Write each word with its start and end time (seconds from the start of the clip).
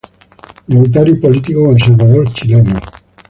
Militar 0.67 1.07
y 1.09 1.13
político 1.13 1.63
conservador 1.65 2.33
chileno. 2.33 2.73